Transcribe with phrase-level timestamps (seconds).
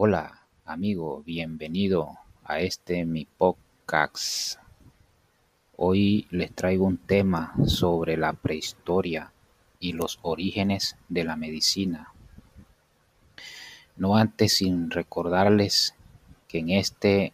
[0.00, 4.60] Hola, amigo, bienvenido a este mi podcast.
[5.76, 9.32] Hoy les traigo un tema sobre la prehistoria
[9.80, 12.12] y los orígenes de la medicina.
[13.96, 15.96] No antes sin recordarles
[16.46, 17.32] que en este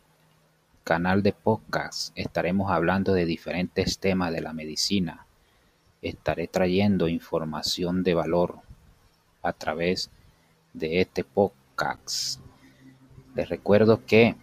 [0.84, 5.26] canal de podcast estaremos hablando de diferentes temas de la medicina.
[6.00, 8.60] Estaré trayendo información de valor
[9.42, 10.08] a través
[10.72, 12.43] de este podcast.
[13.34, 14.36] Les recuerdo que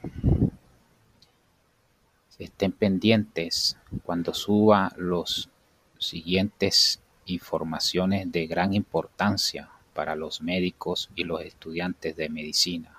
[2.37, 5.49] estén pendientes cuando suba los
[5.97, 12.93] siguientes informaciones de gran importancia para los médicos y los estudiantes de medicina.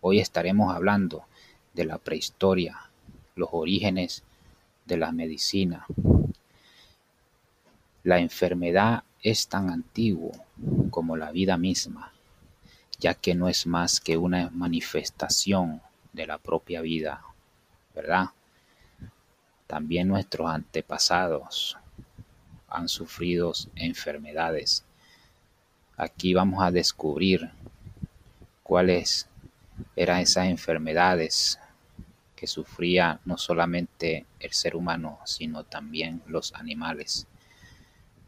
[0.00, 1.24] Hoy estaremos hablando
[1.74, 2.78] de la prehistoria,
[3.34, 4.22] los orígenes
[4.86, 5.84] de la medicina.
[8.04, 10.32] La enfermedad es tan antiguo
[10.90, 12.12] como la vida misma,
[13.00, 15.80] ya que no es más que una manifestación
[16.12, 17.22] de la propia vida,
[17.94, 18.26] ¿verdad?
[19.66, 21.78] También nuestros antepasados
[22.68, 24.84] han sufrido enfermedades.
[25.96, 27.50] Aquí vamos a descubrir
[28.62, 29.26] cuáles
[29.96, 31.58] eran esas enfermedades
[32.36, 37.26] que sufría no solamente el ser humano, sino también los animales.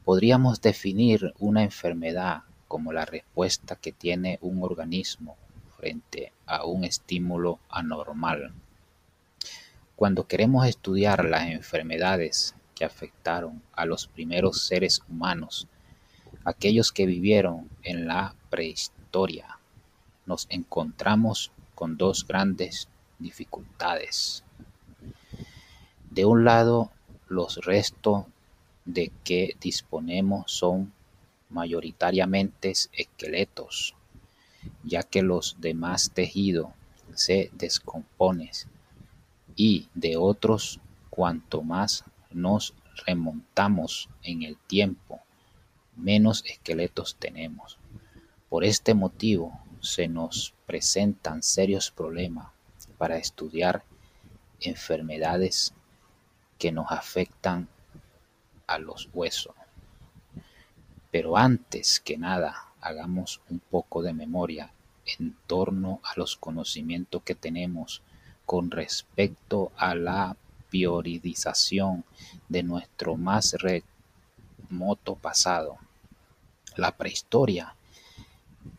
[0.05, 2.43] Podríamos definir una enfermedad
[2.73, 5.37] como la respuesta que tiene un organismo
[5.77, 8.55] frente a un estímulo anormal.
[9.95, 15.69] Cuando queremos estudiar las enfermedades que afectaron a los primeros seres humanos,
[16.47, 19.59] aquellos que vivieron en la prehistoria,
[20.25, 24.45] nos encontramos con dos grandes dificultades.
[26.09, 26.91] De un lado,
[27.29, 28.25] los restos
[28.87, 30.91] de que disponemos son
[31.53, 33.95] mayoritariamente esqueletos,
[34.83, 36.71] ya que los demás tejidos
[37.15, 38.51] se descomponen
[39.55, 40.81] y de otros
[41.11, 42.75] cuanto más nos
[43.07, 45.21] remontamos en el tiempo,
[45.97, 47.79] menos esqueletos tenemos.
[48.49, 52.49] Por este motivo se nos presentan serios problemas
[52.99, 53.85] para estudiar
[54.61, 55.75] enfermedades
[56.59, 57.69] que nos afectan
[58.67, 59.55] a los huesos.
[61.13, 64.73] Pero antes que nada, hagamos un poco de memoria
[65.07, 68.03] en torno a los conocimientos que tenemos
[68.45, 70.37] con respecto a la
[70.71, 72.05] priorización
[72.49, 73.55] de nuestro más
[74.69, 75.79] remoto pasado.
[76.75, 77.77] La prehistoria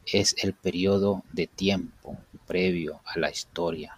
[0.05, 3.97] es el periodo de tiempo previo a la historia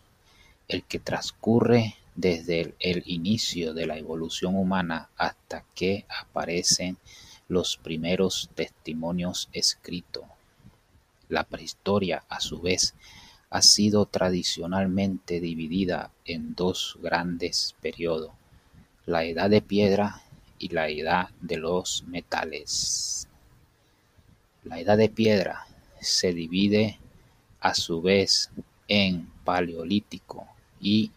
[0.68, 6.98] el que transcurre desde el inicio de la evolución humana hasta que aparecen
[7.48, 10.24] los primeros testimonios escritos.
[11.30, 12.96] La prehistoria, a su vez,
[13.50, 18.32] ha sido tradicionalmente dividida en dos grandes periodos,
[19.06, 20.22] la edad de piedra
[20.60, 23.28] y la edad de los metales.
[24.64, 25.68] La edad de piedra
[26.02, 27.00] se divide
[27.60, 28.52] a su vez
[28.88, 30.48] en paleolítico,
[30.80, 31.12] y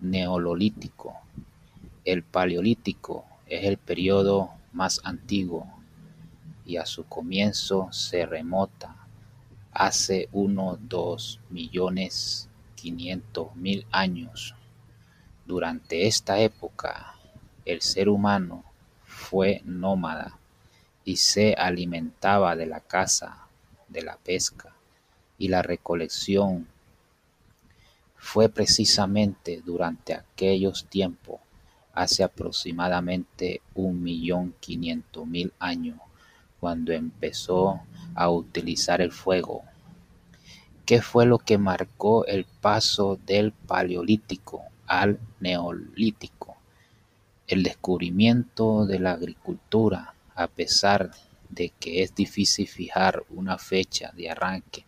[0.00, 1.16] neolítico.
[2.04, 5.66] El paleolítico es el periodo más antiguo
[6.64, 8.96] y a su comienzo se remota
[9.72, 14.54] hace unos dos millones quinientos mil años.
[15.46, 17.14] Durante esta época,
[17.64, 18.64] el ser humano
[19.04, 20.38] fue nómada
[21.04, 23.46] y se alimentaba de la caza,
[23.88, 24.74] de la pesca
[25.38, 26.68] y la recolección
[28.16, 31.40] fue precisamente durante aquellos tiempos,
[31.92, 35.98] hace aproximadamente un millón quinientos mil años,
[36.60, 37.80] cuando empezó
[38.14, 39.62] a utilizar el fuego.
[40.84, 46.56] ¿Qué fue lo que marcó el paso del Paleolítico al Neolítico?
[47.46, 51.12] El descubrimiento de la agricultura, a pesar
[51.48, 54.84] de que es difícil fijar una fecha de arranque,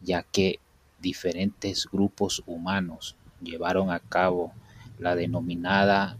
[0.00, 0.58] ya que
[1.00, 4.52] diferentes grupos humanos llevaron a cabo
[4.98, 6.18] la denominada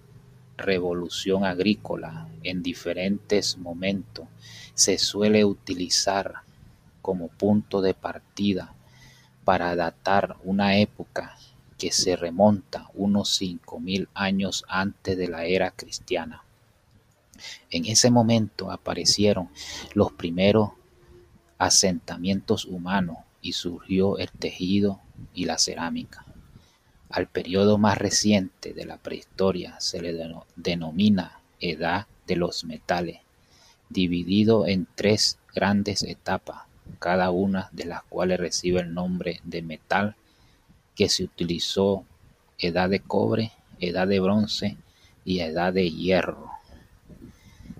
[0.56, 4.26] revolución agrícola en diferentes momentos
[4.74, 6.42] se suele utilizar
[7.00, 8.74] como punto de partida
[9.44, 11.36] para datar una época
[11.78, 16.44] que se remonta unos cinco mil años antes de la era cristiana.
[17.70, 19.48] En ese momento aparecieron
[19.94, 20.70] los primeros
[21.58, 25.00] asentamientos humanos y surgió el tejido
[25.34, 26.24] y la cerámica.
[27.12, 30.14] Al periodo más reciente de la prehistoria se le
[30.56, 33.18] denomina edad de los metales,
[33.90, 36.62] dividido en tres grandes etapas.
[36.98, 40.16] cada una de las cuales recibe el nombre de metal
[40.96, 42.04] que se utilizó
[42.58, 44.78] edad de cobre, edad de bronce
[45.22, 46.50] y edad de hierro.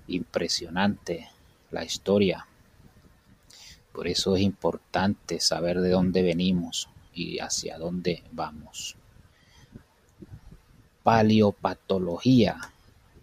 [0.09, 1.31] Impresionante
[1.71, 2.47] la historia.
[3.93, 8.97] Por eso es importante saber de dónde venimos y hacia dónde vamos.
[11.03, 12.59] Paleopatología,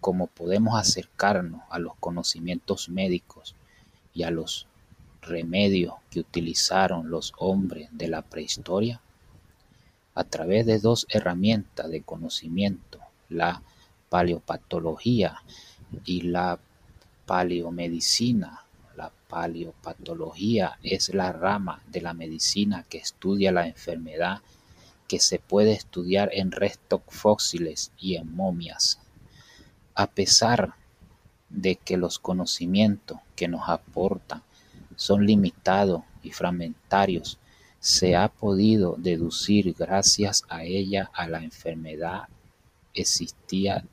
[0.00, 3.54] cómo podemos acercarnos a los conocimientos médicos
[4.12, 4.66] y a los
[5.22, 9.00] remedios que utilizaron los hombres de la prehistoria
[10.14, 13.00] a través de dos herramientas de conocimiento,
[13.30, 13.62] la
[14.10, 15.42] paleopatología
[16.04, 16.58] y la
[17.24, 18.64] paleomedicina.
[18.96, 24.42] La paleopatología es la rama de la medicina que estudia la enfermedad
[25.10, 29.00] que se puede estudiar en restos fósiles y en momias.
[29.96, 30.74] A pesar
[31.48, 34.44] de que los conocimientos que nos aportan
[34.94, 37.40] son limitados y fragmentarios,
[37.80, 42.28] se ha podido deducir gracias a ella a la enfermedad
[42.94, 43.84] existía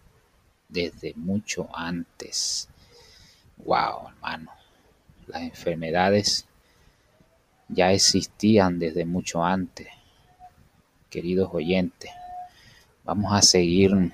[0.69, 2.69] desde mucho antes.
[3.66, 4.52] Wow, hermano.
[5.25, 6.46] Las enfermedades
[7.69, 9.97] ya existían desde mucho antes.
[11.18, 12.12] Queridos oyentes,
[13.04, 14.14] vamos a seguir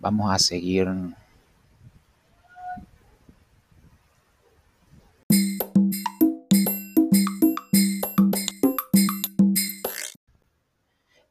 [0.00, 0.86] vamos a seguir.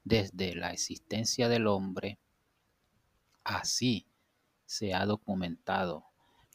[0.03, 2.17] Desde la existencia del hombre,
[3.43, 4.07] así
[4.65, 6.05] se ha documentado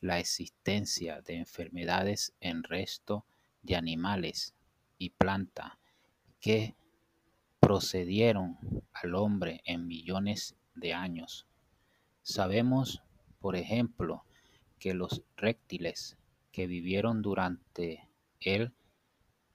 [0.01, 3.25] la existencia de enfermedades en resto
[3.63, 4.55] de animales
[4.99, 5.75] y plantas
[6.41, 6.75] que
[7.67, 8.57] procedieron
[8.93, 11.49] al hombre en millones de años.
[12.23, 13.03] Sabemos,
[13.41, 14.23] por ejemplo,
[14.79, 16.17] que los reptiles
[16.53, 18.09] que vivieron durante
[18.39, 18.73] el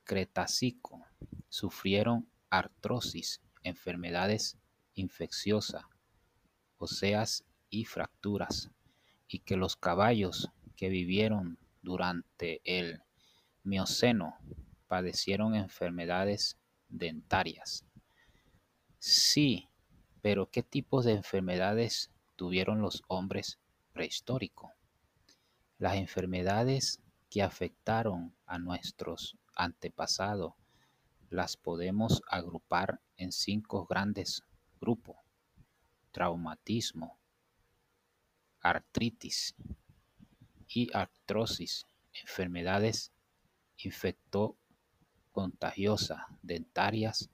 [0.03, 1.05] Cretácico
[1.47, 4.57] sufrieron artrosis enfermedades
[4.93, 5.85] infecciosas,
[6.79, 8.71] óseas y fracturas,
[9.25, 13.03] y que los caballos que vivieron durante el
[13.63, 14.35] Mioceno
[14.89, 16.57] padecieron enfermedades
[16.89, 17.85] dentarias.
[19.03, 19.67] Sí,
[20.21, 23.57] pero ¿qué tipos de enfermedades tuvieron los hombres
[23.93, 24.69] prehistóricos?
[25.79, 27.01] Las enfermedades
[27.31, 30.53] que afectaron a nuestros antepasados
[31.31, 34.43] las podemos agrupar en cinco grandes
[34.79, 35.17] grupos:
[36.11, 37.17] traumatismo,
[38.59, 39.55] artritis
[40.67, 43.11] y artrosis, enfermedades
[43.77, 47.31] infecto-contagiosas, dentarias,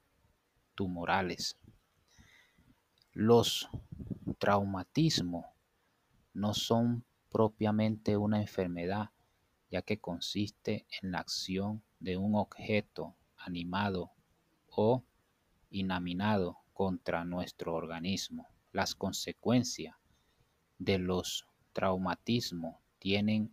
[0.78, 1.58] tumorales.
[3.12, 3.68] Los
[4.38, 5.44] traumatismos
[6.34, 9.10] no son propiamente una enfermedad,
[9.72, 14.12] ya que consiste en la acción de un objeto animado
[14.68, 15.02] o
[15.68, 18.46] inanimado contra nuestro organismo.
[18.70, 19.96] Las consecuencias
[20.78, 23.52] de los traumatismos tienen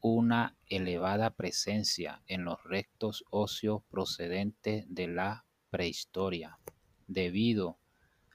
[0.00, 6.58] una elevada presencia en los restos óseos procedentes de la prehistoria,
[7.06, 7.78] debido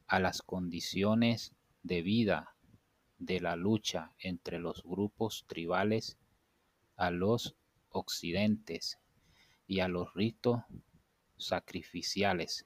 [0.07, 1.53] a las condiciones
[1.83, 2.55] de vida
[3.17, 6.17] de la lucha entre los grupos tribales
[6.95, 7.55] a los
[7.89, 8.99] occidentes
[9.67, 10.61] y a los ritos
[11.37, 12.65] sacrificiales.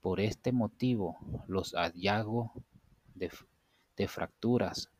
[0.00, 2.50] Por este motivo, los hallazgos
[3.14, 4.90] de, fracturas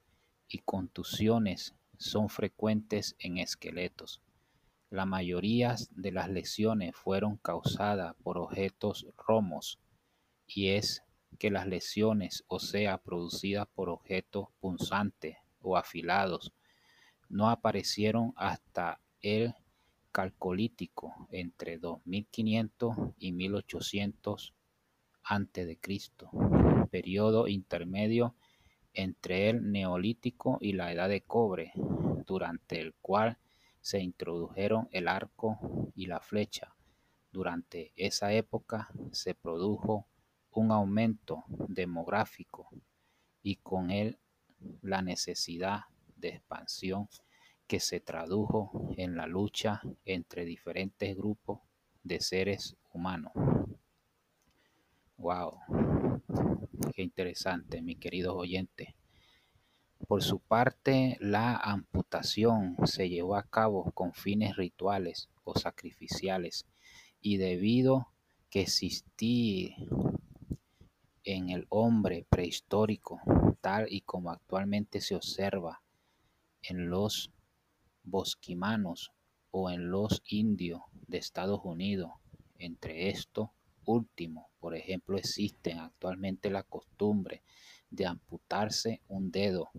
[0.49, 4.21] y contusiones son frecuentes en esqueletos.
[4.91, 9.79] La mayoría de las lesiones fueron causadas por objetos romos
[10.47, 11.03] y es
[11.39, 16.53] que las lesiones, o sea, producidas por objetos punzantes o afilados,
[17.29, 19.55] no aparecieron hasta el
[20.11, 24.55] calcolítico entre 2500 y 1800
[25.23, 25.79] a.C.,
[26.91, 28.35] periodo intermedio
[28.95, 31.73] entre el neolítico y la edad de cobre,
[32.27, 33.37] durante el cual
[33.81, 36.75] se introdujeron el arco y la flecha.
[37.33, 40.07] Durante esa época se produjo
[40.53, 42.69] un aumento demográfico
[43.43, 44.19] y con él
[44.83, 45.83] la necesidad
[46.17, 47.09] de expansión
[47.67, 51.61] que se tradujo en la lucha entre diferentes grupos
[52.03, 53.33] de seres humanos.
[55.19, 55.59] Wow,
[56.95, 58.95] qué interesante, mi querido oyente.
[60.07, 66.67] Por su parte, la amputación se llevó a cabo con fines rituales o sacrificiales
[67.21, 68.09] y debido
[68.49, 69.77] que existía
[71.25, 73.21] en el hombre prehistórico,
[73.61, 75.83] tal y como actualmente se observa
[76.63, 77.31] en los
[78.03, 79.13] bosquimanos
[79.51, 82.13] o en los indios de Estados Unidos.
[82.59, 83.51] Entre estos
[83.85, 87.43] últimos, por ejemplo, existen actualmente la costumbre
[87.91, 89.71] de amputarse un dedo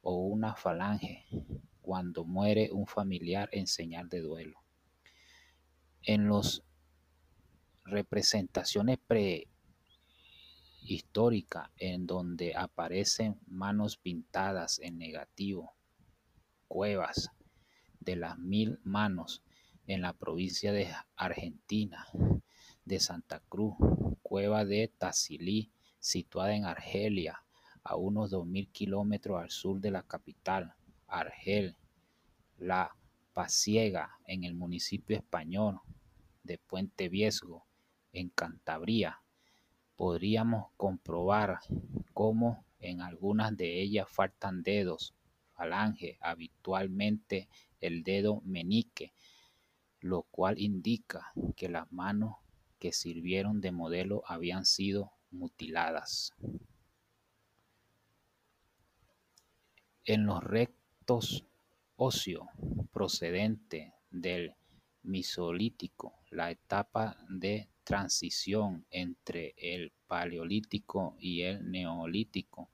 [0.00, 1.26] o una falange
[1.80, 4.60] cuando muere un familiar en señal de duelo.
[6.02, 6.62] En las
[7.84, 8.98] representaciones
[10.82, 15.74] prehistóricas en donde aparecen manos pintadas en negativo,
[16.68, 17.30] cuevas
[18.00, 19.42] de las mil manos
[19.86, 22.06] en la provincia de Argentina,
[22.84, 23.74] de Santa Cruz,
[24.22, 25.72] cueva de Tassili,
[26.06, 27.42] situada en Argelia,
[27.82, 30.72] a unos 2.000 kilómetros al sur de la capital,
[31.08, 31.76] Argel,
[32.58, 32.96] la
[33.32, 35.80] Pasiega, en el municipio español
[36.44, 37.66] de Puente Viesgo,
[38.12, 39.20] en Cantabria,
[39.96, 41.58] podríamos comprobar
[42.14, 45.12] cómo en algunas de ellas faltan dedos,
[45.54, 47.48] falange, habitualmente
[47.80, 49.12] el dedo menique,
[50.00, 52.36] lo cual indica que las manos
[52.78, 56.32] que sirvieron de modelo habían sido mutiladas.
[60.04, 61.44] En los rectos
[61.96, 62.48] óseos
[62.92, 64.54] procedentes del
[65.02, 72.70] Mesolítico, la etapa de transición entre el Paleolítico y el Neolítico,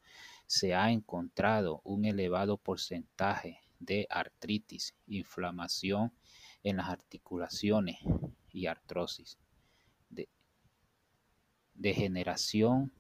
[0.47, 6.12] se ha encontrado un elevado porcentaje de artritis, inflamación
[6.62, 7.99] en las articulaciones
[8.50, 9.38] y artrosis,
[11.83, 12.93] degeneración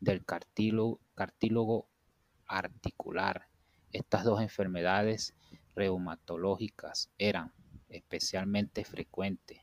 [0.00, 1.90] del cartílago, cartílago
[2.46, 3.48] articular.
[3.92, 5.34] Estas dos enfermedades
[5.76, 7.52] reumatológicas eran
[7.90, 9.60] especialmente frecuentes,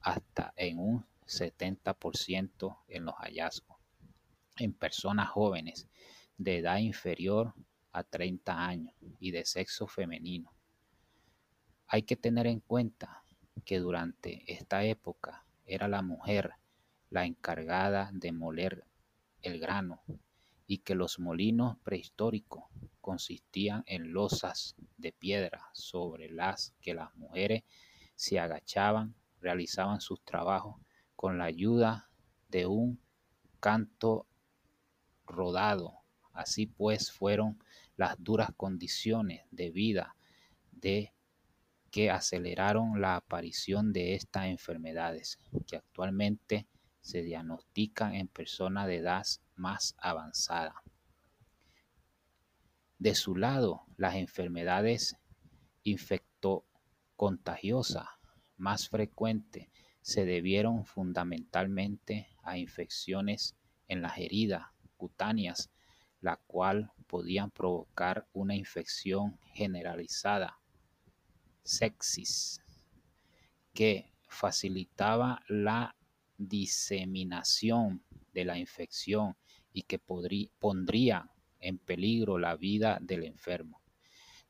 [0.00, 3.78] hasta en un 70% en los hallazgos,
[4.58, 5.88] en personas jóvenes
[6.36, 7.54] de edad inferior
[7.92, 10.52] a 30 años y de sexo femenino.
[11.86, 13.22] Hay que tener en cuenta
[13.64, 16.52] que durante esta época era la mujer
[17.10, 18.84] la encargada de moler
[19.42, 20.02] el grano
[20.66, 22.64] y que los molinos prehistóricos
[23.00, 27.62] consistían en losas de piedra sobre las que las mujeres
[28.16, 30.76] se agachaban, realizaban sus trabajos
[31.16, 32.10] con la ayuda
[32.48, 33.00] de un
[33.60, 34.26] canto
[35.26, 35.94] rodado.
[36.32, 37.62] Así pues fueron
[37.96, 40.16] las duras condiciones de vida
[40.70, 41.12] de
[41.90, 46.66] que aceleraron la aparición de estas enfermedades que actualmente
[47.08, 49.24] se diagnostican en personas de edad
[49.56, 50.82] más avanzada.
[52.98, 55.16] De su lado, las enfermedades
[55.84, 58.06] infectocontagiosas
[58.58, 59.68] más frecuentes
[60.02, 64.66] se debieron fundamentalmente a infecciones en las heridas
[64.98, 65.70] cutáneas,
[66.20, 70.58] la cual podían provocar una infección generalizada,
[71.62, 72.60] sepsis,
[73.72, 75.94] que facilitaba la
[76.38, 78.02] diseminación
[78.32, 79.36] de la infección
[79.72, 81.30] y que pondría
[81.60, 83.82] en peligro la vida del enfermo.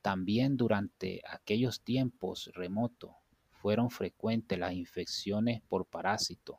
[0.02, 3.10] También durante aquellos tiempos remotos
[3.50, 6.58] fueron frecuentes las infecciones por parásitos,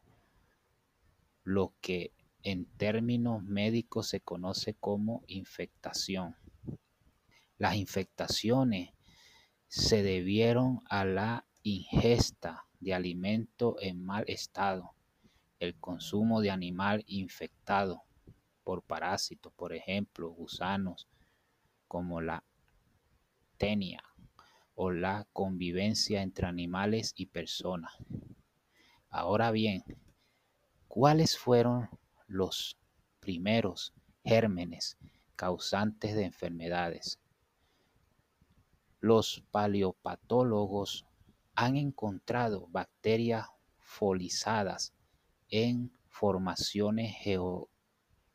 [1.43, 2.11] lo que
[2.43, 6.35] en términos médicos se conoce como infectación.
[7.57, 8.91] Las infectaciones
[9.67, 14.95] se debieron a la ingesta de alimento en mal estado,
[15.59, 18.03] el consumo de animal infectado
[18.63, 21.07] por parásitos, por ejemplo, gusanos
[21.87, 22.43] como la
[23.57, 24.03] tenia
[24.75, 27.93] o la convivencia entre animales y personas.
[29.09, 29.83] Ahora bien,
[30.87, 31.89] ¿cuáles fueron
[32.27, 32.77] los
[33.19, 34.97] primeros gérmenes
[35.35, 37.19] causantes de enfermedades?
[39.01, 41.05] Los paleopatólogos
[41.55, 43.47] han encontrado bacterias
[43.79, 44.93] folizadas
[45.49, 47.15] en formaciones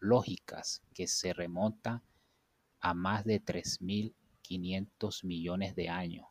[0.01, 2.03] geológicas que se remontan
[2.81, 6.27] a más de 3.500 millones de años.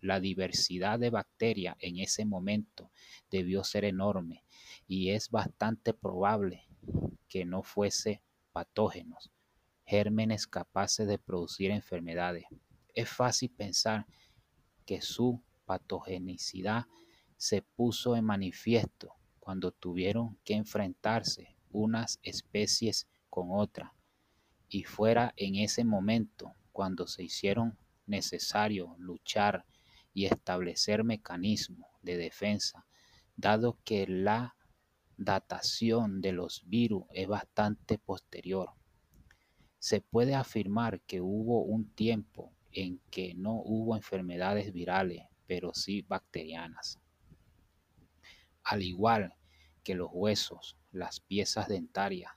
[0.00, 2.90] La diversidad de bacterias en ese momento
[3.30, 4.44] debió ser enorme
[4.86, 6.66] y es bastante probable
[7.28, 8.22] que no fuese
[8.52, 9.30] patógenos,
[9.84, 12.44] gérmenes capaces de producir enfermedades.
[12.94, 14.06] Es fácil pensar
[14.86, 16.86] que su patogenicidad
[17.36, 23.90] se puso en manifiesto cuando tuvieron que enfrentarse unas especies con otras,
[24.68, 29.64] y fuera en ese momento cuando se hicieron necesario luchar
[30.14, 32.86] y establecer mecanismos de defensa,
[33.36, 34.56] dado que la
[35.16, 38.70] datación de los virus es bastante posterior.
[39.78, 46.02] Se puede afirmar que hubo un tiempo en que no hubo enfermedades virales, pero sí
[46.02, 46.98] bacterianas.
[48.64, 49.34] Al igual
[49.82, 52.32] que los huesos, las piezas dentarias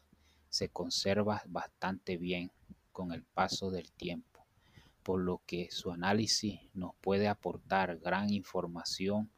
[0.50, 2.52] se conservan bastante bien
[2.92, 4.46] con el paso del tiempo,
[5.02, 9.32] por lo que su análisis nos puede aportar gran información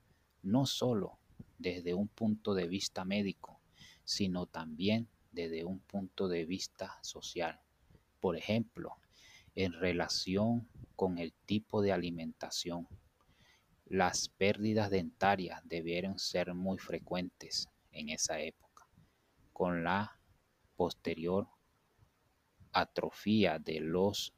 [0.44, 1.18] no solo
[1.58, 3.60] desde un punto de vista médico,
[4.04, 7.60] sino también desde un punto de vista social.
[8.20, 8.98] Por ejemplo,
[9.56, 12.88] en relación con el tipo de alimentación.
[13.88, 18.88] Las pérdidas dentarias debieron ser muy frecuentes en esa época,
[19.54, 20.20] con la
[20.76, 21.48] posterior
[22.72, 24.34] atrofía de los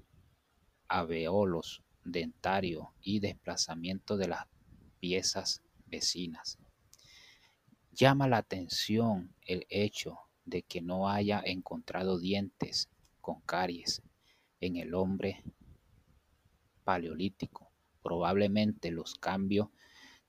[0.89, 4.45] alveolos dentarios y desplazamiento de las
[4.99, 6.57] piezas vecinas.
[7.91, 12.89] Llama la atención el hecho de que no haya encontrado dientes
[13.21, 14.01] con caries
[14.59, 15.43] en el hombre
[16.83, 17.66] paleolítico.
[18.07, 19.67] Probablemente los cambios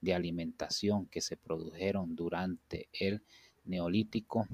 [0.00, 3.22] de alimentación que se produjeron durante el
[3.64, 4.48] neolítico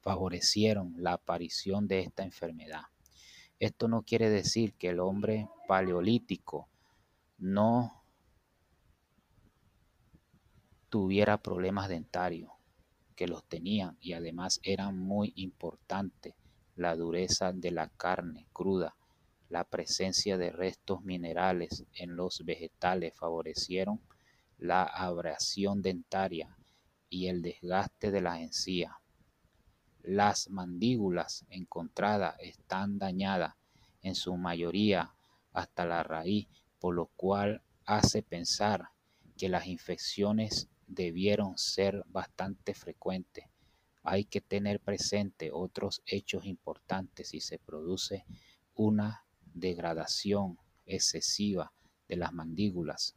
[0.00, 2.82] favorecieron la aparición de esta enfermedad.
[3.58, 6.68] Esto no quiere decir que el hombre paleolítico
[7.36, 8.00] no
[10.88, 12.52] tuviera problemas dentarios,
[13.16, 16.36] que los tenían y además eran muy importantes
[16.76, 18.94] la dureza de la carne cruda,
[19.50, 24.00] la presencia de restos minerales en los vegetales favorecieron
[24.56, 26.56] la abrasión dentaria
[27.10, 28.98] y el desgaste de la encía.
[30.02, 33.54] Las mandíbulas encontradas están dañadas
[34.00, 35.14] en su mayoría
[35.52, 38.88] hasta la raíz, por lo cual hace pensar
[39.36, 43.44] que las infecciones debieron ser bastante frecuentes
[44.02, 48.24] hay que tener presente otros hechos importantes si se produce
[48.74, 51.72] una degradación excesiva
[52.08, 53.16] de las mandíbulas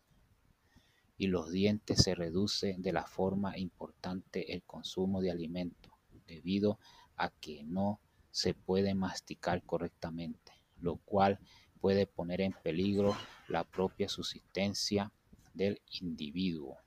[1.18, 5.94] y los dientes se reduce de la forma importante el consumo de alimentos
[6.28, 6.80] debido
[7.16, 8.00] a que no
[8.32, 11.40] se puede masticar correctamente, lo cual
[11.80, 13.16] puede poner en peligro
[13.48, 15.12] la propia subsistencia
[15.54, 16.83] del individuo.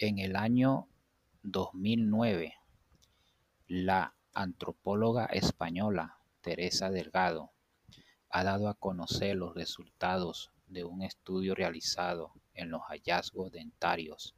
[0.00, 0.86] En el año
[1.42, 2.54] 2009,
[3.66, 7.50] la antropóloga española Teresa Delgado
[8.30, 14.36] ha dado a conocer los resultados de un estudio realizado en los hallazgos dentarios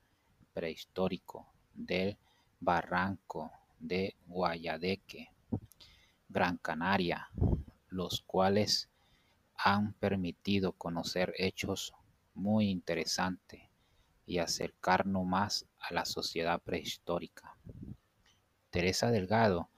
[0.54, 1.44] prehistóricos
[1.74, 2.16] del
[2.58, 5.28] barranco de Guayadeque,
[6.30, 7.28] Gran Canaria,
[7.90, 8.88] los cuales
[9.56, 11.92] han permitido conocer hechos
[12.32, 13.69] muy interesantes
[14.30, 17.56] y acercarnos más a la sociedad prehistórica.
[18.70, 19.70] Teresa Delgado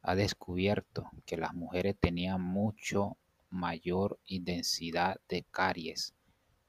[0.00, 3.18] ha descubierto que las mujeres tenían mucho
[3.50, 6.14] mayor intensidad de caries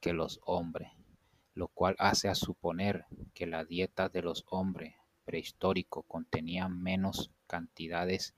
[0.02, 0.92] que los hombres,
[1.54, 8.36] lo cual hace a suponer que la dieta de los hombres prehistóricos contenía menos cantidades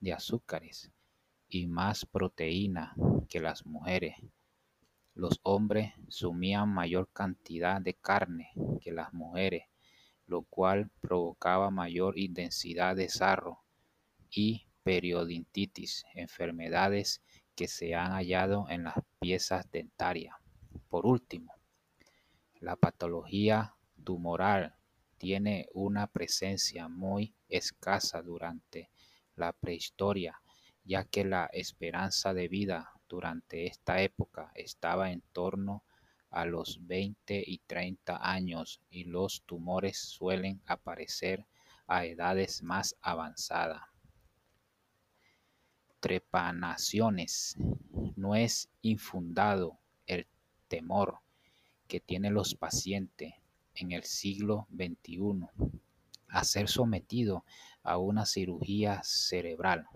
[0.00, 0.92] de azúcares
[1.48, 2.94] y más proteína
[3.30, 4.16] que las mujeres,
[5.14, 8.50] los hombres sumían mayor cantidad de carne
[8.80, 9.64] que las mujeres,
[10.26, 13.60] lo cual provocaba mayor intensidad de sarro
[14.30, 17.22] y periodontitis, enfermedades
[17.54, 20.34] que se han hallado en las piezas dentarias.
[20.88, 21.54] Por último,
[22.60, 24.74] la patología tumoral
[25.18, 28.90] tiene una presencia muy escasa durante
[29.36, 30.40] la prehistoria,
[30.84, 35.84] ya que la esperanza de vida durante esta época estaba en torno
[36.30, 41.46] a los 20 y 30 años y los tumores suelen aparecer
[41.86, 43.82] a edades más avanzadas.
[46.00, 47.56] Trepanaciones.
[48.16, 50.26] No es infundado el
[50.68, 51.20] temor
[51.86, 53.34] que tienen los pacientes
[53.74, 55.46] en el siglo XXI
[56.28, 57.44] a ser sometido
[57.82, 59.88] a una cirugía cerebral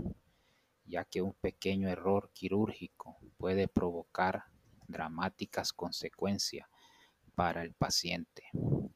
[0.88, 4.44] ya que un pequeño error quirúrgico puede provocar
[4.87, 6.66] dramáticas consecuencias
[7.35, 8.44] para el paciente.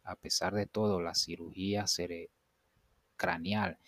[0.03, 1.85] A pesar de todo, la cirugía
[3.17, 3.79] craneal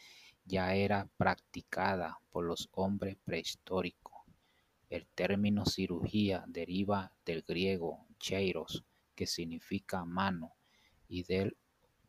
[0.44, 4.12] ya era practicada por los hombres prehistóricos.
[4.90, 10.52] El término cirugía deriva del griego cheiros, que significa mano,
[11.08, 11.56] y del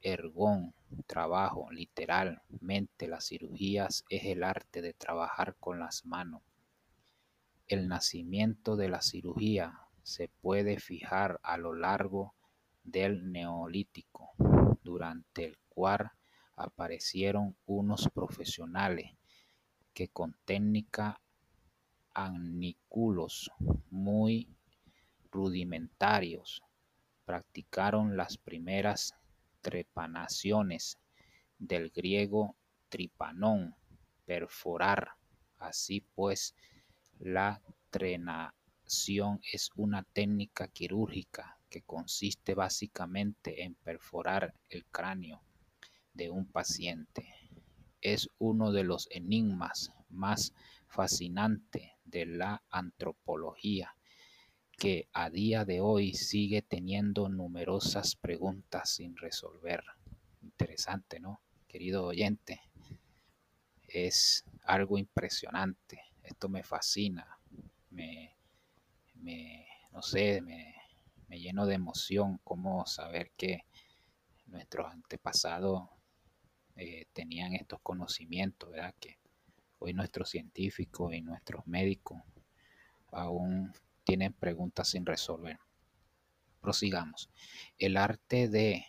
[0.05, 0.75] ergón,
[1.07, 1.71] trabajo.
[1.71, 6.43] Literalmente, las cirugías es el arte de trabajar con las manos.
[7.67, 12.35] El nacimiento de la cirugía se puede fijar a lo largo
[12.83, 14.33] del Neolítico,
[14.83, 16.11] durante el cual
[16.55, 19.11] aparecieron unos profesionales
[19.93, 21.19] que con técnica
[22.13, 23.51] anículos
[23.89, 24.55] muy
[25.31, 26.61] rudimentarios
[27.25, 29.15] practicaron las primeras
[29.65, 30.99] trepanaciones
[31.57, 32.55] del griego
[32.87, 33.73] tripanón,
[34.23, 35.13] perforar.
[35.57, 36.53] Así pues,
[37.17, 45.41] la trenación es una técnica quirúrgica que consiste básicamente en perforar el cráneo
[46.13, 47.33] de un paciente.
[48.01, 50.53] Es uno de los enigmas más
[50.85, 53.95] fascinantes de la antropología
[54.77, 59.83] que a día de hoy sigue teniendo numerosas preguntas sin resolver.
[60.41, 61.41] Interesante, ¿no?
[61.67, 62.61] Querido oyente,
[63.87, 66.01] es algo impresionante.
[66.23, 67.39] Esto me fascina,
[67.89, 68.35] me,
[69.15, 70.75] me no sé, me,
[71.27, 73.65] me lleno de emoción como saber que
[74.47, 75.89] nuestros antepasados
[76.75, 78.93] eh, tenían estos conocimientos, ¿verdad?
[78.99, 79.17] Que
[79.79, 82.21] hoy nuestros científicos y nuestros médicos
[83.11, 83.73] aún
[84.05, 85.59] tienen preguntas sin resolver.
[86.61, 87.29] Prosigamos.
[87.77, 88.85] El arte de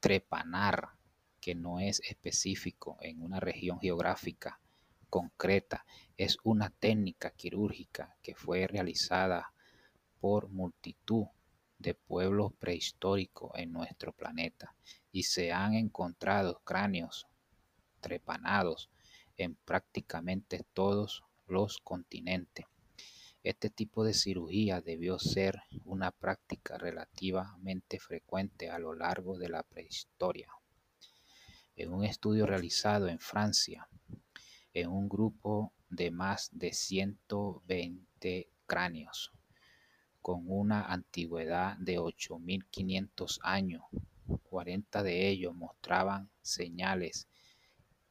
[0.00, 0.88] trepanar,
[1.40, 4.60] que no es específico en una región geográfica
[5.08, 5.84] concreta,
[6.16, 9.52] es una técnica quirúrgica que fue realizada
[10.18, 11.26] por multitud
[11.78, 14.74] de pueblos prehistóricos en nuestro planeta
[15.12, 17.26] y se han encontrado cráneos
[18.00, 18.90] trepanados
[19.36, 22.66] en prácticamente todos los continentes.
[23.46, 29.62] Este tipo de cirugía debió ser una práctica relativamente frecuente a lo largo de la
[29.62, 30.48] prehistoria.
[31.76, 33.88] En un estudio realizado en Francia,
[34.74, 39.32] en un grupo de más de 120 cráneos,
[40.20, 43.84] con una antigüedad de 8.500 años,
[44.42, 47.28] 40 de ellos mostraban señales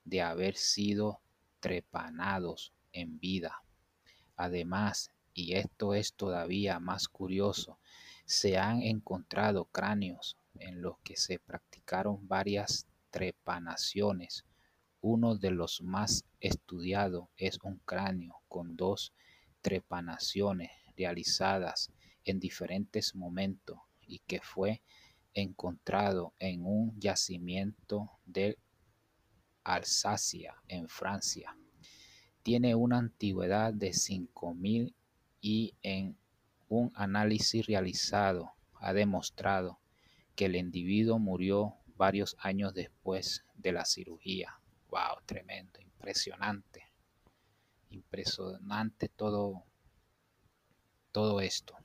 [0.05, 1.19] de haber sido
[1.59, 3.61] trepanados en vida.
[4.37, 7.77] Además, y esto es todavía más curioso,
[8.25, 14.45] se han encontrado cráneos en los que se practicaron varias trepanaciones.
[15.01, 19.13] Uno de los más estudiados es un cráneo con dos
[19.61, 21.91] trepanaciones realizadas
[22.23, 24.81] en diferentes momentos y que fue
[25.33, 28.57] encontrado en un yacimiento de
[29.65, 31.57] Alsacia, en Francia.
[32.41, 34.95] Tiene una antigüedad de 5000
[35.45, 36.17] y en
[36.69, 39.79] un análisis realizado ha demostrado
[40.35, 44.59] que el individuo murió varios años después de la cirugía.
[44.89, 45.21] ¡Wow!
[45.27, 46.91] Tremendo, impresionante.
[47.91, 49.63] Impresionante todo,
[51.11, 51.77] todo esto.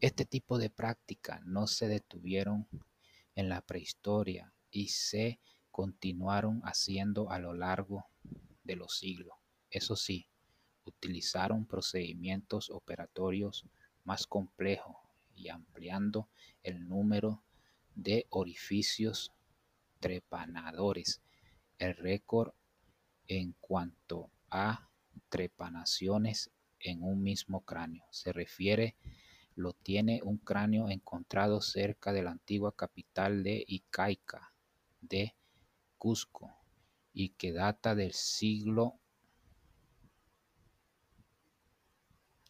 [0.00, 2.66] Este tipo de práctica no se detuvieron
[3.34, 5.38] en la prehistoria y se
[5.70, 8.06] continuaron haciendo a lo largo
[8.62, 9.36] de los siglos.
[9.68, 10.28] Eso sí,
[10.84, 13.64] utilizaron procedimientos operatorios
[14.04, 14.96] más complejos
[15.34, 16.28] y ampliando
[16.62, 17.42] el número
[17.94, 19.32] de orificios
[20.00, 21.22] trepanadores.
[21.78, 22.52] El récord
[23.26, 24.90] en cuanto a
[25.28, 28.94] trepanaciones en un mismo cráneo se refiere
[29.56, 34.52] lo tiene un cráneo encontrado cerca de la antigua capital de Icaica
[35.00, 35.34] de
[35.96, 36.50] Cusco
[37.12, 38.98] y que data del siglo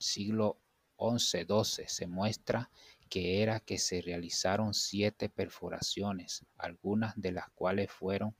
[0.04, 0.60] siglo
[0.98, 2.70] XI-XII se muestra
[3.08, 8.34] que era que se realizaron siete perforaciones, algunas de las cuales fueron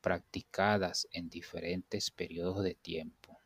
[0.00, 3.38] practicadas en diferentes periodos de tiempo.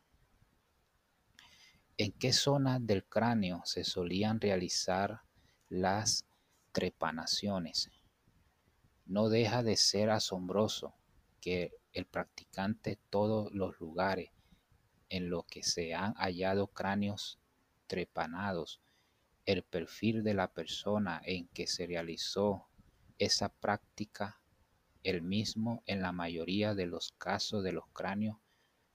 [1.97, 5.21] ¿En qué zona del cráneo se solían realizar
[5.69, 6.25] las
[6.71, 7.89] trepanaciones?
[9.05, 10.93] No deja de ser asombroso
[11.41, 14.29] que el practicante todos los lugares
[15.09, 17.39] en los que se han hallado cráneos
[17.87, 18.79] trepanados,
[19.45, 22.67] el perfil de la persona en que se realizó
[23.17, 24.39] esa práctica,
[25.03, 28.37] el mismo en la mayoría de los casos de los cráneos,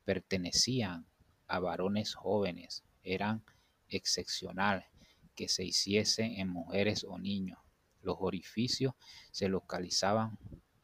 [0.05, 1.07] pertenecían
[1.48, 3.44] a varones jóvenes, eran
[3.88, 4.87] excepcional
[5.35, 7.59] que se hiciesen en mujeres o niños.
[8.00, 8.94] Los orificios
[9.33, 10.38] se localizaban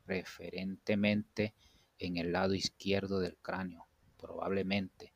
[0.04, 1.54] preferentemente
[1.98, 5.12] en el lado izquierdo del cráneo, probablemente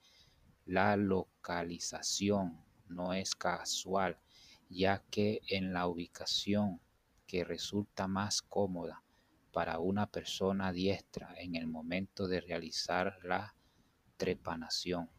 [0.67, 4.19] la localización no es casual,
[4.69, 6.81] ya que en la ubicación
[7.27, 9.03] que resulta más cómoda
[9.53, 13.55] para una persona diestra en el momento de realizar la
[14.17, 15.11] trepanación.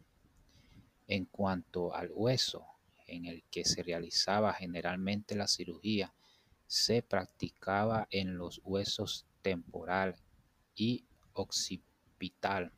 [1.06, 2.66] En cuanto al hueso
[3.06, 6.12] en el que se realizaba generalmente la cirugía,
[6.66, 10.16] se practicaba en los huesos temporal
[10.74, 12.72] y occipital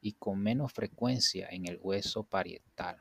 [0.00, 2.98] y con menos frecuencia en el hueso parietal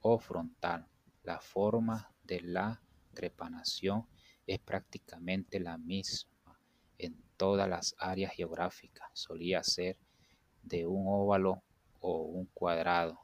[0.00, 0.86] o frontal.
[1.22, 4.06] La forma de la trepanación
[4.46, 6.58] es prácticamente la misma
[6.98, 9.10] en todas las áreas geográficas.
[9.14, 9.98] Solía ser
[10.62, 11.62] de un óvalo
[12.00, 13.20] o un cuadrado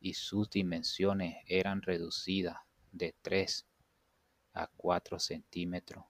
[0.00, 2.56] y sus dimensiones eran reducidas
[2.92, 3.66] de 3
[4.54, 6.04] a 4 centímetros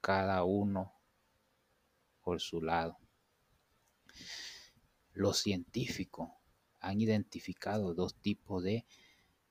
[0.00, 0.92] cada uno
[2.22, 2.98] por su lado.
[5.12, 6.30] Los científicos
[6.80, 8.86] han identificado dos tipos de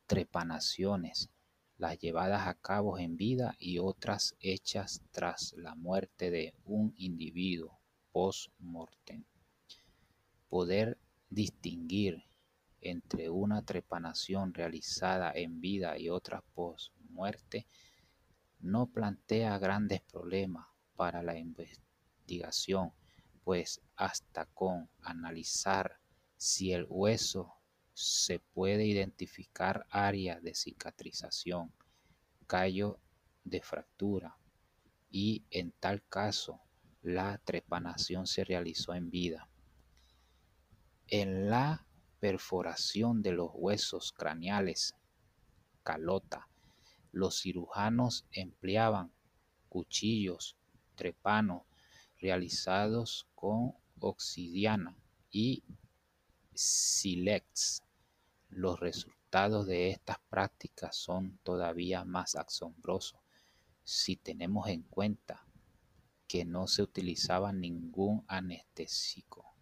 [0.07, 1.29] trepanaciones,
[1.77, 7.79] las llevadas a cabo en vida y otras hechas tras la muerte de un individuo
[8.11, 9.23] post-mortem.
[10.49, 10.97] Poder
[11.29, 12.23] distinguir
[12.81, 17.67] entre una trepanación realizada en vida y otra post-muerte
[18.59, 22.91] no plantea grandes problemas para la investigación,
[23.43, 25.99] pues hasta con analizar
[26.37, 27.53] si el hueso
[27.93, 31.73] se puede identificar área de cicatrización,
[32.47, 32.99] callo
[33.43, 34.37] de fractura
[35.11, 36.61] y en tal caso
[37.01, 39.49] la trepanación se realizó en vida.
[41.07, 41.85] En la
[42.19, 44.95] perforación de los huesos craneales,
[45.83, 46.47] calota,
[47.11, 49.11] los cirujanos empleaban
[49.69, 50.57] cuchillos
[50.95, 51.65] trepano
[52.19, 54.97] realizados con obsidiana
[55.31, 55.63] y
[56.53, 57.81] sílex.
[58.49, 63.21] Los resultados de estas prácticas son todavía más asombrosos
[63.85, 65.47] si tenemos en cuenta
[66.27, 69.55] que no se utilizaba ningún anestésico.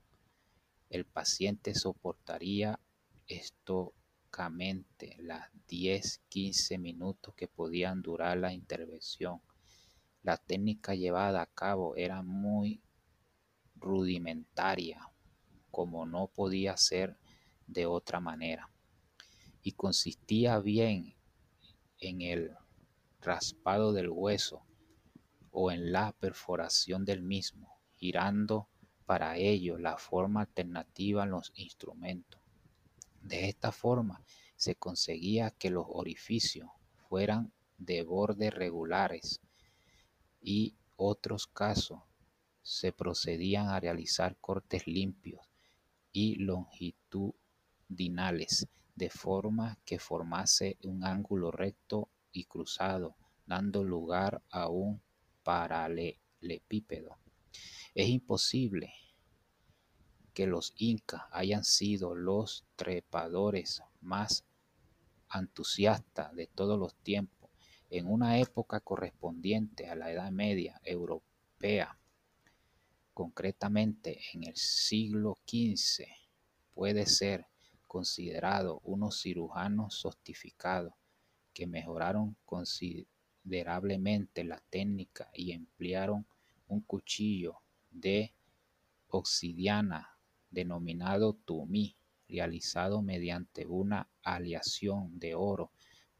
[0.89, 2.79] El paciente soportaría
[3.27, 3.93] esto
[5.17, 9.41] las 10-15 minutos que podían durar la intervención.
[10.23, 12.81] La técnica llevada a cabo era muy
[13.79, 15.09] rudimentaria,
[15.71, 17.17] como no podía ser
[17.67, 18.69] de otra manera,
[19.61, 21.15] y consistía bien
[21.99, 22.51] en el
[23.21, 24.63] raspado del hueso
[25.51, 28.69] o en la perforación del mismo, girando
[29.05, 32.41] para ello la forma alternativa en los instrumentos.
[33.21, 34.23] De esta forma
[34.55, 36.69] se conseguía que los orificios
[37.09, 39.41] fueran de bordes regulares
[40.41, 42.01] y otros casos
[42.67, 45.39] se procedían a realizar cortes limpios
[46.11, 55.01] y longitudinales de forma que formase un ángulo recto y cruzado, dando lugar a un
[55.43, 57.15] paralelepípedo.
[57.95, 58.91] Es imposible
[60.33, 64.43] que los incas hayan sido los trepadores más
[65.33, 67.49] entusiastas de todos los tiempos,
[67.89, 71.97] en una época correspondiente a la Edad Media europea,
[73.17, 76.05] concretamente en el siglo XV,
[76.75, 77.47] puede ser
[77.87, 80.93] considerado unos cirujanos sofisticados
[81.51, 86.27] que mejoraron considerablemente la técnica y emplearon
[86.67, 87.57] un cuchillo
[87.89, 88.35] de
[89.07, 90.15] obsidiana
[90.51, 91.97] denominado tumí,
[92.29, 95.71] realizado mediante una aleación de oro,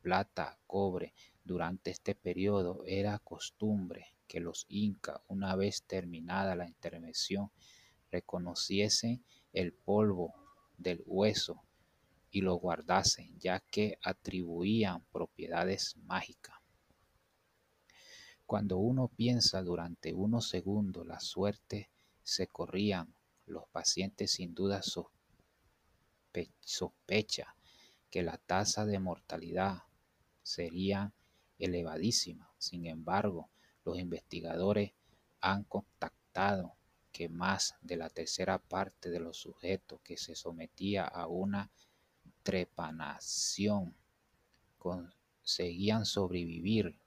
[0.02, 1.14] plata, cobre.
[1.44, 7.52] Durante este periodo era costumbre que los incas, una vez terminada la intervención,
[8.12, 10.34] reconociesen el polvo
[10.78, 11.64] del hueso
[12.32, 16.56] y lo guardasen, ya que atribuían propiedades mágicas.
[18.46, 21.90] Cuando uno piensa durante unos segundos la suerte
[22.24, 23.14] se corrían
[23.46, 24.82] los pacientes sin duda
[26.62, 27.56] sospecha
[28.10, 29.84] que la tasa de mortalidad
[30.44, 31.14] sería
[31.60, 32.50] elevadísima.
[32.58, 33.50] Sin embargo,
[33.88, 34.92] los investigadores
[35.40, 36.76] han contactado
[37.14, 41.72] que más de la tercera parte de los sujetos que se sometía a una
[42.44, 43.96] trepanación
[44.78, 47.00] conseguían sobrevivir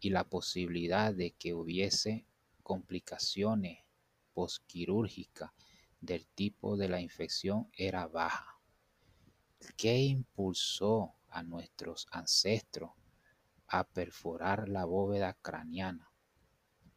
[0.00, 2.24] y la posibilidad de que hubiese
[2.62, 3.80] complicaciones
[4.32, 5.50] posquirúrgicas
[6.00, 8.58] del tipo de la infección era baja.
[9.76, 12.92] ¿Qué impulsó a nuestros ancestros
[13.68, 16.11] a perforar la bóveda craneana?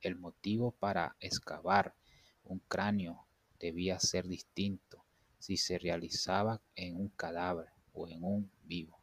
[0.05, 1.95] El motivo para excavar
[2.43, 3.25] un cráneo
[3.59, 5.03] debía ser distinto
[5.39, 8.99] si se realizaba en un cadáver o en un vivo.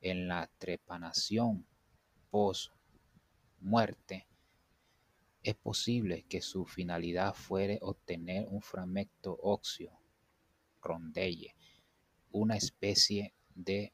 [0.00, 1.66] En la trepanación
[2.30, 2.72] post
[3.58, 4.28] muerte
[5.42, 9.98] es posible que su finalidad fuere obtener un fragmento óseo
[10.80, 11.56] rondelle,
[12.30, 13.92] una especie de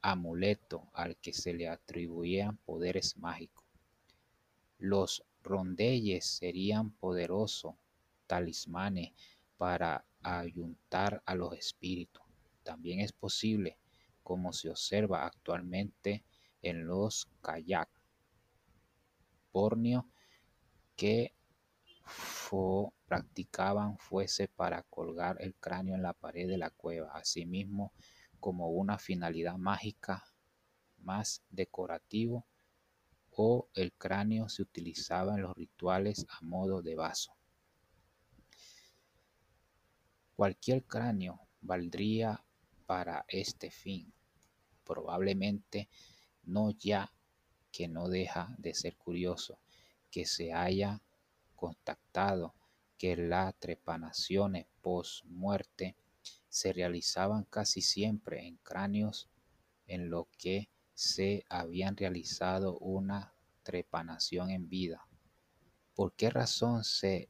[0.00, 3.55] amuleto al que se le atribuían poderes mágicos.
[4.78, 7.74] Los rondelles serían poderosos
[8.26, 9.12] talismanes
[9.56, 12.22] para ayuntar a los espíritus.
[12.62, 13.78] También es posible,
[14.22, 16.24] como se observa actualmente
[16.62, 17.88] en los kayak
[19.52, 20.06] pornio,
[20.96, 21.32] que
[23.06, 27.92] practicaban fuese para colgar el cráneo en la pared de la cueva, asimismo
[28.40, 30.24] como una finalidad mágica
[30.98, 32.46] más decorativo
[33.36, 37.36] o el cráneo se utilizaba en los rituales a modo de vaso.
[40.34, 42.44] Cualquier cráneo valdría
[42.86, 44.12] para este fin,
[44.84, 45.88] probablemente
[46.44, 47.12] no ya
[47.70, 49.60] que no deja de ser curioso
[50.10, 51.02] que se haya
[51.54, 52.54] contactado
[52.96, 55.96] que las trepanaciones post-muerte
[56.48, 59.28] se realizaban casi siempre en cráneos
[59.86, 65.06] en lo que se habían realizado una trepanación en vida.
[65.94, 67.28] ¿Por qué razón se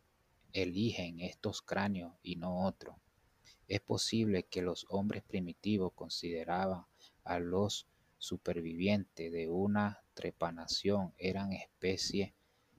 [0.53, 2.97] eligen estos cráneos y no otros?
[3.67, 6.87] Es posible que los hombres primitivos consideraban
[7.25, 12.35] a los supervivientes de una trepanación eran especie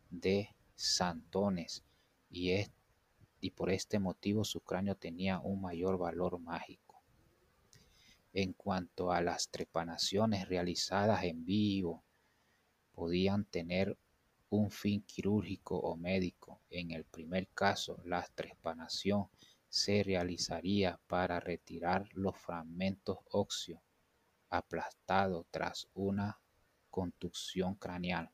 [0.10, 1.84] de santones
[2.30, 2.54] y,
[3.42, 6.87] y por este motivo su cráneo tenía un mayor valor mágico.
[8.40, 12.04] En cuanto a las trepanaciones realizadas en vivo,
[12.94, 13.98] podían tener
[14.52, 16.62] un fin quirúrgico o médico.
[16.70, 19.28] En el primer caso, la trepanación
[19.68, 23.82] se realizaría para retirar los fragmentos óseos
[24.52, 26.40] aplastados tras una
[26.92, 28.30] contusión craneal.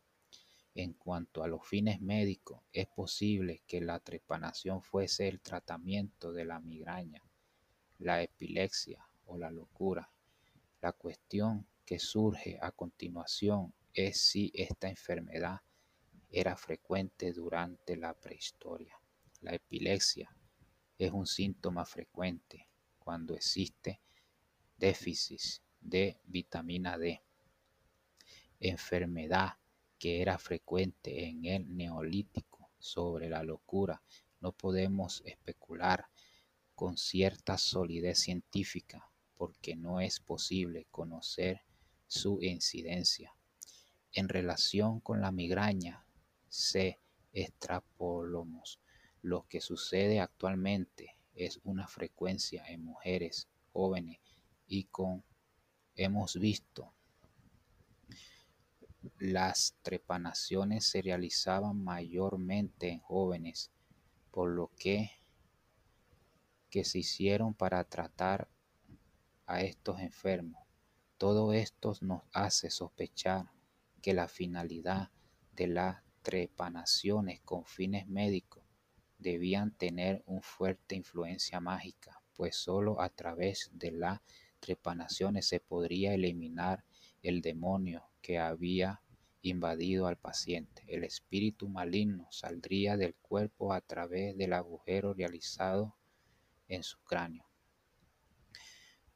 [0.76, 6.44] En cuanto a los fines médicos, es posible que la trepanación fuese el tratamiento de
[6.44, 7.24] la migraña,
[8.00, 10.10] la epilepsia o la locura.
[10.82, 15.62] La cuestión que surge a continuación es si esta enfermedad
[16.30, 19.00] era frecuente durante la prehistoria.
[19.42, 20.36] La epilepsia
[20.98, 24.02] es un síntoma frecuente cuando existe
[24.78, 25.42] déficit
[25.80, 27.22] de vitamina D.
[28.60, 29.54] Enfermedad
[30.00, 32.72] que era frecuente en el neolítico.
[32.80, 34.02] Sobre la locura
[34.42, 36.08] no podemos especular
[36.76, 39.13] con cierta solidez científica
[39.44, 41.64] porque no es posible conocer
[42.08, 43.36] su incidencia.
[44.14, 46.08] En relación con la migraña,
[46.48, 47.02] se
[47.34, 48.80] extrapolamos
[49.22, 54.22] lo que sucede actualmente es una frecuencia en mujeres jóvenes
[54.66, 55.26] y con
[55.98, 56.94] hemos visto
[59.20, 63.74] las trepanaciones se realizaban mayormente en jóvenes,
[64.32, 65.12] por lo que,
[66.70, 68.48] que se hicieron para tratar
[69.46, 70.62] a estos enfermos.
[71.18, 73.46] Todo esto nos hace sospechar
[74.02, 75.10] que la finalidad
[75.54, 78.64] de las trepanaciones con fines médicos
[79.18, 84.22] debían tener una fuerte influencia mágica, pues solo a través de las
[84.60, 86.84] trepanaciones se podría eliminar
[87.22, 89.02] el demonio que había
[89.42, 90.84] invadido al paciente.
[90.88, 95.96] El espíritu maligno saldría del cuerpo a través del agujero realizado
[96.68, 97.46] en su cráneo.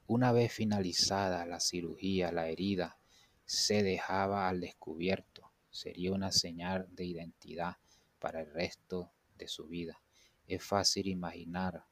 [0.07, 2.97] Una vez finalizada la cirugía, la herida
[3.45, 5.51] se dejaba al descubierto.
[5.69, 7.75] Sería una señal de identidad
[8.19, 10.01] para el resto de su vida.
[10.47, 11.85] Es fácil imaginar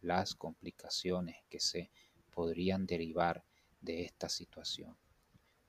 [0.00, 1.90] las complicaciones que se
[2.30, 3.44] podrían derivar
[3.80, 4.96] de esta situación.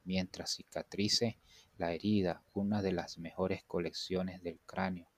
[0.04, 1.40] Mientras cicatrice
[1.78, 5.10] la herida, una de las mejores colecciones del cráneo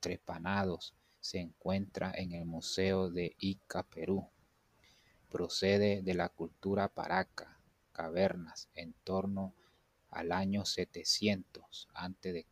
[0.00, 4.28] trepanados se encuentra en el Museo de Ica, Perú.
[5.34, 7.58] Procede de la cultura paraca,
[7.90, 9.52] cavernas en torno
[10.08, 12.46] al año 700 a.C.,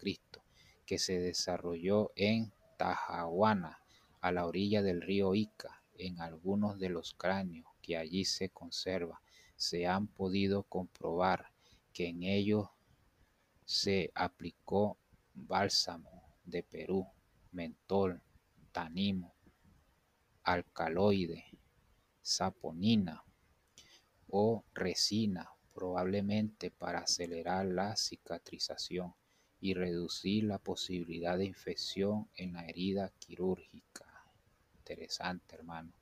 [0.84, 3.78] que se desarrolló en Tajahuana,
[4.20, 5.84] a la orilla del río Ica.
[5.96, 9.20] En algunos de los cráneos que allí se conservan
[9.54, 11.52] se han podido comprobar
[11.92, 12.66] que en ellos
[13.64, 14.98] se aplicó
[15.34, 17.06] bálsamo de Perú,
[17.52, 18.20] mentol,
[18.72, 19.32] tanimo,
[20.42, 21.44] alcaloide,
[22.22, 23.24] saponina
[24.28, 29.14] o resina, probablemente para acelerar la cicatrización
[29.60, 34.06] y reducir la posibilidad de infección en la herida quirúrgica.
[34.78, 35.92] Interesante, hermano.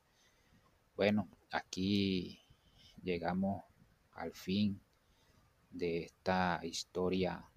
[0.96, 2.40] Bueno, aquí
[3.02, 3.64] llegamos
[4.12, 4.80] al fin
[5.70, 7.48] de esta historia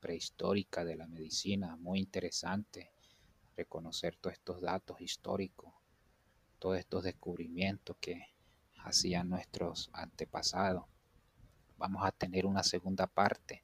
[0.00, 2.92] prehistórica de la medicina, muy interesante
[3.56, 5.73] reconocer todos estos datos históricos,
[6.64, 8.28] todos estos descubrimientos que
[8.78, 10.86] hacían nuestros antepasados.
[11.76, 13.62] Vamos a tener una segunda parte.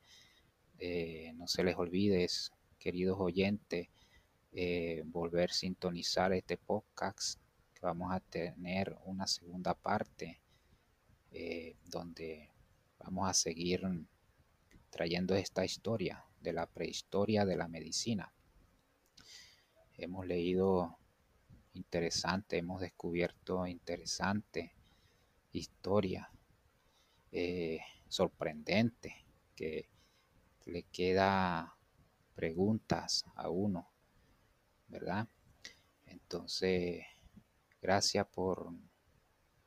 [0.79, 2.27] Eh, no se les olvide,
[2.79, 3.89] queridos oyentes,
[4.53, 7.41] eh, volver a sintonizar este podcast,
[7.73, 10.43] que vamos a tener una segunda parte
[11.31, 12.51] eh, donde
[12.99, 13.81] vamos a seguir
[14.91, 18.31] trayendo esta historia de la prehistoria de la medicina.
[19.97, 21.00] Hemos leído
[21.75, 24.75] interesante, hemos descubierto interesante
[25.53, 26.31] historia
[27.33, 29.89] eh, sorprendente que
[30.66, 31.77] le queda
[32.35, 33.89] preguntas a uno,
[34.89, 35.29] ¿verdad?
[36.07, 37.05] Entonces,
[37.81, 38.73] gracias por,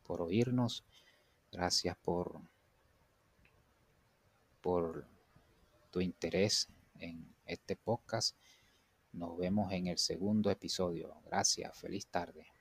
[0.03, 0.83] por oírnos,
[1.51, 2.41] gracias por,
[4.61, 5.07] por
[5.91, 8.35] tu interés en este podcast.
[9.13, 11.15] Nos vemos en el segundo episodio.
[11.25, 12.52] Gracias, feliz tarde.